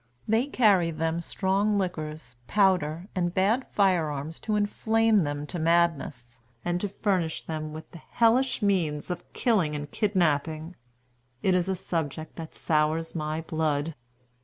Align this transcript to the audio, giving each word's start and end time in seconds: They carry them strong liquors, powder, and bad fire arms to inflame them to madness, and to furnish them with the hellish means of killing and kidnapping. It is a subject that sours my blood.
They 0.27 0.47
carry 0.47 0.89
them 0.89 1.21
strong 1.21 1.77
liquors, 1.77 2.35
powder, 2.47 3.07
and 3.13 3.31
bad 3.35 3.67
fire 3.67 4.09
arms 4.09 4.39
to 4.39 4.55
inflame 4.55 5.19
them 5.19 5.45
to 5.45 5.59
madness, 5.59 6.39
and 6.65 6.81
to 6.81 6.89
furnish 6.89 7.43
them 7.43 7.71
with 7.71 7.91
the 7.91 7.99
hellish 7.99 8.63
means 8.63 9.11
of 9.11 9.31
killing 9.33 9.75
and 9.75 9.91
kidnapping. 9.91 10.75
It 11.43 11.53
is 11.53 11.69
a 11.69 11.75
subject 11.75 12.35
that 12.37 12.55
sours 12.55 13.13
my 13.13 13.41
blood. 13.41 13.93